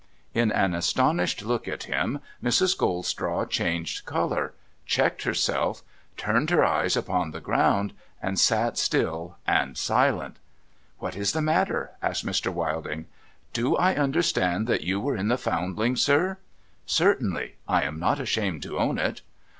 [0.41, 2.75] 'In an astonished look at him, Mrs.
[2.75, 5.83] Goldstraw changed colour, checked herself,
[6.17, 10.37] turned her eyes upon the ground, and sat still and silent.'
[10.97, 12.51] What is the matter?' asked Mr.
[12.51, 13.05] Wilding.'
[13.53, 16.39] Do I understand that you were in the Foundling, sir?''
[16.87, 17.57] Certainly.
[17.67, 19.21] I am not ashamed to own it.'